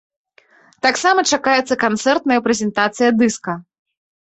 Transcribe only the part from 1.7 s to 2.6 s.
канцэртная